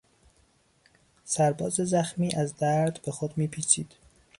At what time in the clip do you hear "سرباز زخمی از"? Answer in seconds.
1.23-2.57